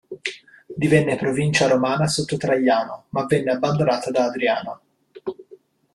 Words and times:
Divenne 0.75 1.15
provincia 1.15 1.67
romana 1.67 2.07
sotto 2.07 2.35
Traiano, 2.35 3.03
ma 3.09 3.27
venne 3.27 3.51
abbandonata 3.51 4.09
da 4.09 4.23
Adriano. 4.25 4.81